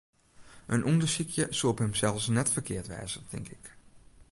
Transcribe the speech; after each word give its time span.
In 0.75 0.85
ûndersykje 0.91 1.45
soe 1.57 1.71
op 1.73 1.81
himsels 1.83 2.25
net 2.35 2.49
ferkeard 2.53 2.87
wêze, 2.91 3.19
tink 3.29 3.47
ik. 3.57 3.65